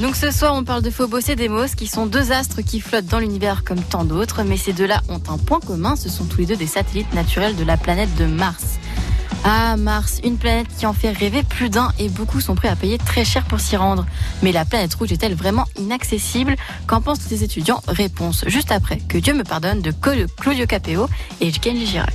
Donc 0.00 0.16
ce 0.16 0.30
soir, 0.30 0.54
on 0.54 0.64
parle 0.64 0.82
de 0.82 0.88
Phobos 0.88 1.18
et 1.28 1.36
Deimos, 1.36 1.74
qui 1.76 1.86
sont 1.86 2.06
deux 2.06 2.32
astres 2.32 2.62
qui 2.62 2.80
flottent 2.80 3.06
dans 3.06 3.18
l'univers 3.18 3.64
comme 3.64 3.82
tant 3.82 4.04
d'autres, 4.04 4.44
mais 4.44 4.56
ces 4.56 4.72
deux-là 4.72 5.02
ont 5.10 5.20
un 5.28 5.36
point 5.36 5.60
commun, 5.60 5.94
ce 5.94 6.08
sont 6.08 6.24
tous 6.24 6.38
les 6.38 6.46
deux 6.46 6.56
des 6.56 6.66
satellites 6.66 7.12
naturels 7.12 7.54
de 7.54 7.64
la 7.64 7.76
planète 7.76 8.14
de 8.16 8.24
Mars. 8.24 8.78
Ah, 9.44 9.76
Mars, 9.76 10.20
une 10.24 10.38
planète 10.38 10.68
qui 10.78 10.86
en 10.86 10.94
fait 10.94 11.12
rêver 11.12 11.42
plus 11.42 11.68
d'un 11.68 11.92
et 11.98 12.08
beaucoup 12.08 12.40
sont 12.40 12.54
prêts 12.54 12.68
à 12.68 12.76
payer 12.76 12.96
très 12.96 13.26
cher 13.26 13.44
pour 13.44 13.60
s'y 13.60 13.76
rendre. 13.76 14.06
Mais 14.42 14.52
la 14.52 14.64
planète 14.64 14.94
rouge 14.94 15.12
est-elle 15.12 15.34
vraiment 15.34 15.66
inaccessible? 15.78 16.56
Qu'en 16.86 17.02
pensent 17.02 17.30
les 17.30 17.44
étudiants? 17.44 17.82
Réponse 17.86 18.44
juste 18.46 18.72
après. 18.72 18.98
Que 19.06 19.18
Dieu 19.18 19.34
me 19.34 19.44
pardonne 19.44 19.82
de 19.82 19.92
Claudio 19.92 20.66
Capeo 20.66 21.08
et 21.42 21.52
Kenji 21.52 21.86
Girac. 21.86 22.14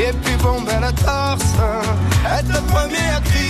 et 0.00 0.12
puis 0.22 0.36
bomber 0.42 0.80
la 0.80 0.92
torse, 0.92 1.54
être 2.38 2.48
le 2.48 2.60
premier 2.72 3.06
à 3.16 3.20
crier 3.20 3.49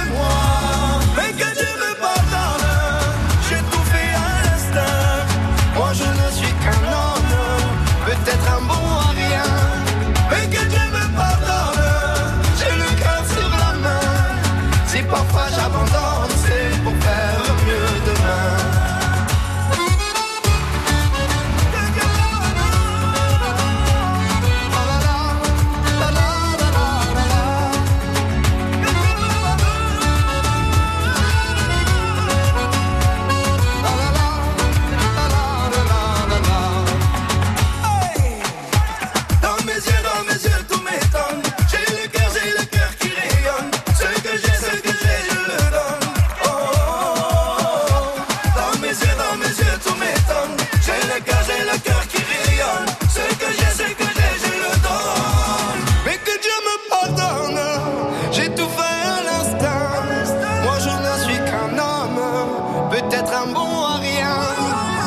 Un 63.29 63.53
bon 63.53 63.85
à 63.85 63.97
rien. 63.97 64.35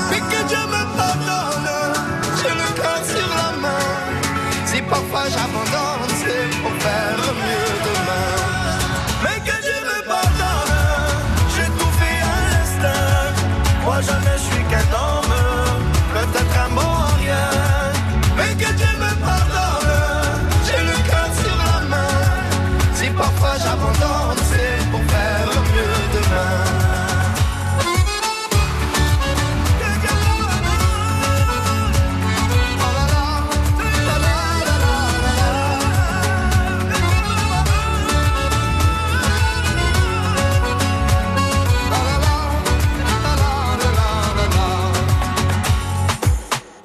Mais 0.08 0.20
que 0.20 0.40
Dieu 0.46 0.64
me 0.68 0.96
pardonne. 0.96 1.70
J'ai 2.38 2.48
le 2.48 2.80
cœur 2.80 3.00
sur 3.04 3.28
la 3.28 3.50
main. 3.60 3.84
Si 4.66 4.80
parfois 4.82 5.24
j'abandonne, 5.28 5.73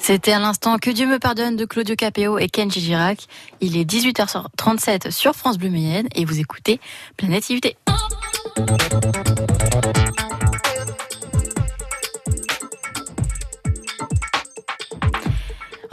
C'était 0.10 0.32
à 0.32 0.40
l'instant 0.40 0.80
Que 0.80 0.90
Dieu 0.90 1.06
me 1.06 1.20
pardonne 1.20 1.56
de 1.56 1.66
Claudio 1.66 1.96
Capeo 1.96 2.40
et 2.40 2.50
Kenji 2.50 2.82
Girac. 2.82 3.28
Il 3.62 3.78
est 3.78 3.88
18h37 3.88 5.12
sur 5.12 5.36
France 5.36 5.60
Bleu 5.60 5.70
Mayenne 5.70 6.08
et 6.16 6.26
vous 6.26 6.40
écoutez 6.40 6.80
Planète. 7.16 7.44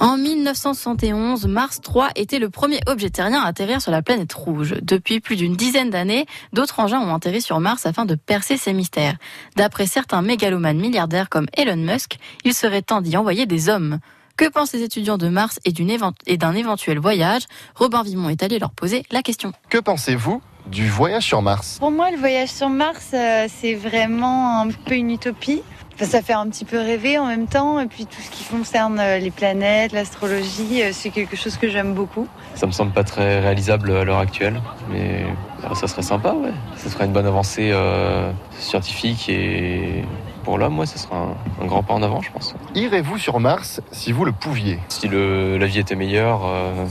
En 0.06 0.16
1971, 0.18 1.46
Mars 1.48 1.80
3 1.80 2.10
était 2.14 2.38
le 2.38 2.48
premier 2.48 2.78
objet 2.86 3.10
terrien 3.10 3.40
à 3.42 3.48
atterrir 3.48 3.82
sur 3.82 3.90
la 3.90 4.02
planète 4.02 4.32
rouge. 4.32 4.76
Depuis 4.80 5.18
plus 5.18 5.34
d'une 5.34 5.56
dizaine 5.56 5.90
d'années, 5.90 6.26
d'autres 6.52 6.78
engins 6.78 7.00
ont 7.00 7.12
atterri 7.12 7.42
sur 7.42 7.58
Mars 7.58 7.86
afin 7.86 8.04
de 8.04 8.14
percer 8.14 8.56
ces 8.56 8.72
mystères. 8.72 9.16
D'après 9.56 9.86
certains 9.86 10.22
mégalomanes 10.22 10.78
milliardaires 10.78 11.28
comme 11.28 11.46
Elon 11.56 11.74
Musk, 11.76 12.18
il 12.44 12.54
serait 12.54 12.82
temps 12.82 13.00
d'y 13.00 13.16
envoyer 13.16 13.46
des 13.46 13.68
hommes. 13.68 13.98
Que 14.36 14.48
pensent 14.48 14.74
les 14.74 14.84
étudiants 14.84 15.18
de 15.18 15.28
Mars 15.28 15.58
et 15.64 15.70
évent- 15.70 16.12
d'un 16.36 16.54
éventuel 16.54 17.00
voyage? 17.00 17.42
Robin 17.74 18.04
Vimon 18.04 18.28
est 18.28 18.44
allé 18.44 18.60
leur 18.60 18.70
poser 18.70 19.02
la 19.10 19.22
question. 19.22 19.52
Que 19.70 19.78
pensez-vous 19.78 20.40
du 20.68 20.88
voyage 20.88 21.24
sur 21.24 21.42
Mars? 21.42 21.78
Pour 21.80 21.90
moi, 21.90 22.12
le 22.12 22.16
voyage 22.16 22.50
sur 22.50 22.68
Mars, 22.68 23.08
euh, 23.12 23.46
c'est 23.48 23.74
vraiment 23.74 24.60
un 24.60 24.68
peu 24.70 24.94
une 24.94 25.10
utopie. 25.10 25.62
Enfin, 25.98 26.04
ça 26.04 26.20
fait 26.20 26.34
un 26.34 26.46
petit 26.48 26.66
peu 26.66 26.78
rêver 26.78 27.18
en 27.18 27.24
même 27.26 27.46
temps. 27.46 27.80
Et 27.80 27.86
puis 27.86 28.04
tout 28.04 28.20
ce 28.20 28.30
qui 28.30 28.44
concerne 28.44 29.00
euh, 29.00 29.18
les 29.18 29.30
planètes, 29.30 29.92
l'astrologie, 29.92 30.82
euh, 30.82 30.90
c'est 30.92 31.08
quelque 31.08 31.36
chose 31.36 31.56
que 31.56 31.70
j'aime 31.70 31.94
beaucoup. 31.94 32.28
Ça 32.54 32.66
me 32.66 32.72
semble 32.72 32.92
pas 32.92 33.02
très 33.02 33.40
réalisable 33.40 33.90
à 33.96 34.04
l'heure 34.04 34.18
actuelle, 34.18 34.60
mais 34.90 35.24
euh, 35.64 35.74
ça 35.74 35.86
serait 35.86 36.02
sympa, 36.02 36.32
ouais. 36.32 36.52
Ça 36.76 36.90
serait 36.90 37.06
une 37.06 37.12
bonne 37.12 37.26
avancée 37.26 37.70
euh, 37.72 38.30
scientifique 38.58 39.30
et 39.30 40.04
pour 40.44 40.58
l'homme, 40.58 40.78
ouais, 40.78 40.86
ça 40.86 40.98
sera 40.98 41.16
un, 41.16 41.62
un 41.62 41.66
grand 41.66 41.82
pas 41.82 41.94
en 41.94 42.02
avant, 42.02 42.20
je 42.20 42.30
pense. 42.30 42.54
Irez-vous 42.74 43.16
sur 43.16 43.40
Mars 43.40 43.80
si 43.90 44.12
vous 44.12 44.26
le 44.26 44.32
pouviez? 44.32 44.78
Si 44.88 45.08
le, 45.08 45.56
la 45.56 45.66
vie 45.66 45.78
était 45.78 45.96
meilleure, 45.96 46.42
euh, 46.44 46.84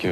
que 0.00 0.08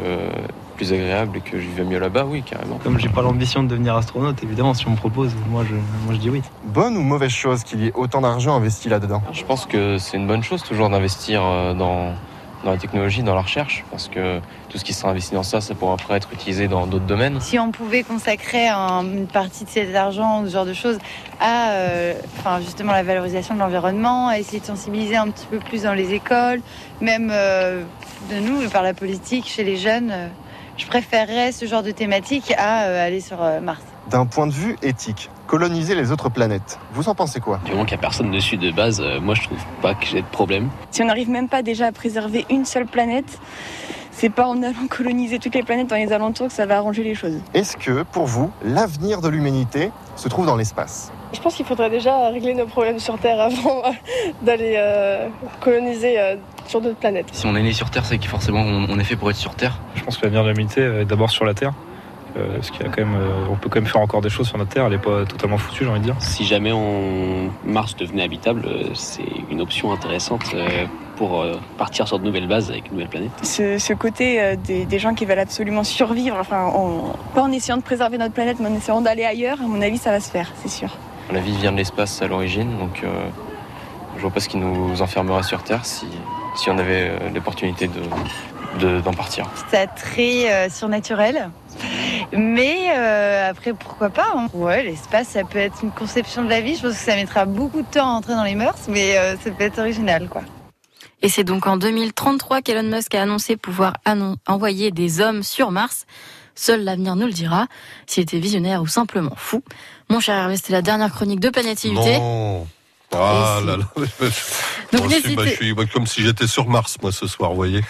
plus 0.77 0.93
agréable 0.93 1.39
et 1.39 1.41
que 1.41 1.59
je 1.59 1.67
vivais 1.67 1.85
mieux 1.85 1.99
là-bas, 1.99 2.25
oui, 2.27 2.43
carrément. 2.43 2.79
Comme 2.79 2.99
j'ai 3.01 3.09
pas 3.09 3.23
l'ambition 3.23 3.63
de 3.63 3.69
devenir 3.69 3.97
astronaute, 3.97 4.43
évidemment, 4.43 4.75
si 4.75 4.87
on 4.87 4.91
me 4.93 4.97
propose, 4.97 5.33
moi 5.51 5.65
je, 5.69 5.75
moi 5.75 6.13
je 6.13 6.19
dis 6.19 6.31
oui. 6.31 6.43
Bonne 6.65 6.97
ou 6.97 7.01
mauvaise 7.03 7.31
chose 7.31 7.65
qu'il 7.65 7.83
y 7.83 7.89
ait 7.89 7.93
autant 7.95 8.21
d'argent 8.21 8.55
investi 8.55 8.89
là-dedans? 8.89 9.23
Je 9.33 9.43
pense 9.45 9.67
que 9.67 9.99
c'est 9.99 10.17
une 10.17 10.27
bonne 10.27 10.43
chose 10.45 10.63
toujours 10.63 10.91
d'investir 10.91 11.41
euh, 11.43 11.73
dans, 11.75 12.13
dans 12.65 12.71
la 12.71 12.77
technologie, 12.77 13.23
dans 13.23 13.35
la 13.35 13.41
recherche, 13.43 13.85
parce 13.91 14.09
que 14.09 14.41
tout 14.69 14.79
ce 14.79 14.85
qui 14.85 14.93
sera 14.93 15.11
investi 15.11 15.35
dans 15.35 15.43
ça, 15.43 15.61
ça 15.61 15.75
pourra 15.75 15.95
après 15.95 16.15
être 16.15 16.29
utilisé 16.33 16.69
dans 16.69 16.87
d'autres 16.87 17.07
domaines. 17.07 17.41
Si 17.41 17.59
on 17.59 17.71
pouvait 17.73 18.03
consacrer 18.03 18.69
un- 18.69 19.03
une 19.05 19.27
partie 19.27 19.65
de 19.65 19.71
cet 19.71 19.95
argent 19.95 20.43
ou 20.43 20.47
ce 20.47 20.53
genre 20.53 20.67
de 20.67 20.75
choses 20.75 20.99
à 21.41 21.71
euh, 21.71 22.15
enfin, 22.39 22.61
justement 22.61 22.93
la 22.93 23.03
valorisation 23.03 23.55
de 23.55 23.61
l'environnement, 23.61 24.29
à 24.29 24.39
essayer 24.39 24.61
de 24.61 24.65
sensibiliser 24.67 25.17
un 25.17 25.29
petit 25.31 25.47
peu 25.47 25.59
plus 25.59 25.83
dans 25.85 25.95
les 25.95 26.13
écoles, 26.13 26.61
même 27.01 27.31
euh, 27.33 27.83
de 28.31 28.37
nous, 28.41 28.69
par 28.71 28.83
la 28.83 28.95
politique, 28.95 29.47
chez 29.47 29.63
les 29.65 29.77
jeunes, 29.77 30.11
euh, 30.11 30.27
je 30.77 30.87
préférerais 30.87 31.53
ce 31.53 31.67
genre 31.67 31.83
de 31.83 31.91
thématique 31.91 32.53
à 32.57 32.85
euh, 32.85 33.07
aller 33.07 33.21
sur 33.21 33.43
euh, 33.43 33.61
Mars. 33.61 33.83
D'un 34.11 34.27
point 34.27 34.47
de 34.47 34.53
vue 34.53 34.77
éthique, 34.83 35.31
coloniser 35.47 35.95
les 35.95 36.13
autres 36.13 36.29
planètes, 36.29 36.79
vous 36.93 37.09
en 37.09 37.15
pensez 37.15 37.41
quoi? 37.41 37.61
Du 37.65 37.73
moment 37.73 37.85
qu'il 37.85 37.97
n'y 37.97 38.01
a 38.01 38.03
personne 38.03 38.31
dessus 38.31 38.57
de 38.57 38.71
base, 38.71 39.01
euh, 39.01 39.21
moi 39.21 39.35
je 39.35 39.43
trouve 39.43 39.65
pas 39.83 39.95
que 39.95 40.07
j'ai 40.07 40.23
de 40.23 40.27
problème. 40.27 40.69
Si 40.91 41.03
on 41.03 41.07
n'arrive 41.07 41.31
même 41.31 41.49
pas 41.49 41.63
déjà 41.63 41.87
à 41.87 41.93
préserver 41.93 42.47
une 42.51 42.65
seule 42.65 42.87
planète, 42.87 43.39
c'est 44.17 44.31
pas 44.31 44.47
en 44.47 44.63
allant 44.63 44.87
coloniser 44.91 45.39
toutes 45.39 45.55
les 45.55 45.63
planètes 45.63 45.89
dans 45.89 45.97
les 45.97 46.13
alentours 46.13 46.49
que 46.49 46.53
ça 46.53 46.67
va 46.67 46.79
arranger 46.79 47.03
les 47.03 47.15
choses. 47.15 47.39
Est-ce 47.55 47.77
que, 47.77 48.03
pour 48.03 48.27
vous, 48.27 48.51
l'avenir 48.65 49.21
de 49.21 49.29
l'humanité 49.29 49.91
se 50.17 50.29
trouve 50.29 50.47
dans 50.47 50.57
l'espace? 50.57 51.13
Je 51.33 51.41
pense 51.41 51.55
qu'il 51.55 51.67
faudrait 51.67 51.91
déjà 51.91 52.29
régler 52.31 52.55
nos 52.55 52.67
problèmes 52.67 52.99
sur 52.99 53.19
Terre 53.19 53.41
avant 53.41 53.83
d'aller 54.43 54.75
euh, 54.77 55.29
coloniser 55.61 56.19
euh, 56.19 56.37
sur 56.69 56.81
d'autres 56.81 56.97
planètes. 56.97 57.29
Si 57.33 57.47
on 57.47 57.55
est 57.57 57.63
né 57.63 57.73
sur 57.73 57.91
Terre, 57.91 58.05
c'est 58.05 58.19
que 58.19 58.27
forcément 58.27 58.61
on, 58.61 58.99
est 58.99 59.05
fait 59.05 59.17
pour 59.17 59.31
être 59.31 59.37
sur 59.37 59.55
Terre. 59.55 59.79
Je 59.95 60.03
pense 60.05 60.17
que 60.17 60.25
l'avenir 60.25 60.43
de 60.45 60.49
l'humanité 60.51 60.83
est 60.83 61.05
d'abord 61.05 61.31
sur 61.31 61.45
la 61.45 61.55
Terre. 61.55 61.73
Euh, 62.37 62.57
parce 62.57 62.71
qu'il 62.71 62.83
y 62.83 62.85
a 62.87 62.91
quand 62.93 63.01
même, 63.01 63.15
euh, 63.15 63.47
on 63.51 63.55
peut 63.57 63.71
quand 63.71 63.81
même 63.81 63.89
faire 63.89 64.03
encore 64.03 64.21
des 64.21 64.29
choses 64.29 64.47
sur 64.49 64.59
notre 64.59 64.71
Terre, 64.71 64.85
elle 64.85 64.93
est 64.93 64.99
pas 64.99 65.25
totalement 65.25 65.57
foutue, 65.57 65.85
j'ai 65.85 65.91
envie 65.91 66.01
de 66.01 66.05
dire. 66.05 66.17
Si 66.19 66.45
jamais 66.45 66.71
on 66.71 67.51
Mars 67.65 67.97
devenait 67.97 68.25
habitable, 68.25 68.65
euh, 68.67 68.89
c'est 68.93 69.25
une 69.51 69.63
option 69.63 69.91
intéressante 69.91 70.43
euh, 70.53 70.85
pour 71.17 71.41
euh, 71.41 71.55
partir 71.79 72.07
sur 72.07 72.19
de 72.19 72.25
nouvelles 72.27 72.47
bases 72.47 72.71
avec 72.71 72.89
une 72.89 72.93
nouvelle 72.93 73.09
planète. 73.09 73.31
Ce, 73.43 73.79
ce 73.79 73.95
côté 73.95 74.39
euh, 74.43 74.55
des, 74.55 74.85
des 74.85 74.99
gens 74.99 75.15
qui 75.15 75.25
veulent 75.25 75.39
absolument 75.39 75.83
survivre, 75.83 76.37
enfin, 76.39 76.65
en- 76.67 77.15
pas 77.35 77.41
en 77.41 77.51
essayant 77.53 77.79
de 77.79 77.83
préserver 77.83 78.19
notre 78.19 78.35
planète, 78.35 78.59
mais 78.61 78.69
en 78.69 78.75
essayant 78.75 79.01
d'aller 79.01 79.25
ailleurs, 79.25 79.59
à 79.63 79.67
mon 79.67 79.81
avis, 79.81 79.97
ça 79.97 80.11
va 80.11 80.21
se 80.21 80.31
faire, 80.31 80.53
c'est 80.63 80.69
sûr. 80.69 80.91
La 81.33 81.41
vie 81.41 81.57
vient 81.57 81.73
de 81.73 81.79
l'espace 81.79 82.21
à 82.21 82.27
l'origine, 82.29 82.77
donc 82.79 83.01
euh, 83.03 83.09
je 84.17 84.21
vois 84.21 84.31
pas 84.31 84.41
ce 84.41 84.51
qui 84.51 84.59
nous 84.59 85.01
enfermerait 85.01 85.43
sur 85.43 85.63
Terre 85.63 85.87
si, 85.87 86.05
si 86.57 86.71
on 86.71 86.79
avait 86.79 87.11
euh, 87.11 87.31
l'opportunité 87.35 87.89
de 87.89 88.01
de- 88.81 89.01
d'en 89.01 89.13
partir. 89.15 89.47
Ça 89.71 89.87
très 89.87 90.53
euh, 90.53 90.69
surnaturel. 90.69 91.51
Mais 92.33 92.91
euh, 92.95 93.51
après, 93.51 93.73
pourquoi 93.73 94.11
pas 94.11 94.27
hein. 94.35 94.49
Ouais, 94.53 94.83
l'espace, 94.83 95.29
ça 95.29 95.45
peut 95.45 95.59
être 95.59 95.79
une 95.83 95.93
conception 95.93 96.45
de 96.45 96.51
la 96.51 96.61
vie. 96.61 96.77
Je 96.77 96.83
pense 96.83 96.93
que 96.93 96.99
ça 97.05 97.15
mettra 97.17 97.45
beaucoup 97.47 97.81
de 97.83 97.87
temps 97.87 98.07
à 98.07 98.13
entrer 98.13 98.35
dans 98.35 98.43
les 98.45 98.55
mœurs, 98.55 98.77
mais 98.89 99.17
euh, 99.17 99.37
ça 99.43 99.51
peut 99.51 99.65
être 99.65 99.79
original, 99.79 100.29
quoi. 100.29 100.43
Et 101.23 101.29
c'est 101.31 101.45
donc 101.45 101.67
en 101.67 101.79
2033 101.79 102.61
qu'Elon 102.61 102.83
Musk 102.83 103.15
a 103.15 103.23
annoncé 103.23 103.57
pouvoir 103.57 103.95
annon- 104.05 104.37
envoyer 104.47 104.91
des 104.91 105.21
hommes 105.23 105.43
sur 105.43 105.71
Mars. 105.71 106.05
Seul 106.55 106.85
l'avenir 106.85 107.17
nous 107.17 107.27
le 107.27 107.33
dira, 107.33 107.67
s'il 108.07 108.23
était 108.25 108.39
visionnaire 108.39 108.83
ou 108.83 108.87
simplement 108.87 109.33
fou. 109.37 109.63
Mon 110.11 110.21
cher 110.21 110.37
Hervé, 110.37 110.57
c'était 110.57 110.73
la 110.75 110.83
dernière 110.83 111.11
chronique 111.13 111.41
de 111.41 111.49
Planète 111.49 111.83
IUT. 111.85 111.93
Non. 111.95 112.67
Ah 113.15 113.61
là 113.65 113.77
là. 113.79 113.85
Donc 114.93 115.05
Moi 115.05 115.17
aussi, 115.17 115.35
bah, 115.35 115.43
je 115.45 115.49
n'hésitez 115.49 115.57
suis 115.57 115.75
bah, 115.75 115.85
comme 115.93 116.07
si 116.07 116.23
j'étais 116.23 116.47
sur 116.47 116.69
Mars, 116.69 116.97
moi, 117.03 117.13
ce 117.13 117.27
soir, 117.27 117.51
vous 117.51 117.57
voyez. 117.57 117.81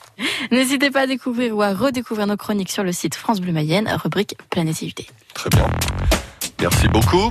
n'hésitez 0.50 0.90
pas 0.90 1.02
à 1.02 1.06
découvrir 1.06 1.56
ou 1.56 1.62
à 1.62 1.74
redécouvrir 1.74 2.26
nos 2.26 2.36
chroniques 2.36 2.70
sur 2.70 2.84
le 2.84 2.92
site 2.92 3.14
France 3.14 3.40
Bleu 3.40 3.52
Mayenne, 3.52 3.88
rubrique 4.02 4.36
Planète. 4.50 4.68
Très 5.34 5.50
bien. 5.50 5.66
Merci 6.60 6.88
beaucoup. 6.88 7.30